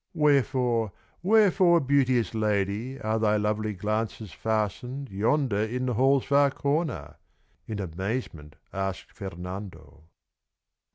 "Wherefore, 0.15 0.91
wherefore, 1.21 1.79
beauteous 1.79 2.33
lady, 2.33 2.99
Are 2.99 3.19
thy 3.19 3.37
lovely 3.37 3.73
glances 3.73 4.31
fastened 4.31 5.11
Yonder 5.11 5.57
in 5.61 5.85
the 5.85 5.93
hall's 5.93 6.25
far 6.25 6.49
corner?" 6.49 7.17
In 7.67 7.79
amazement 7.79 8.55
asked 8.73 9.11
Fernando. 9.11 10.05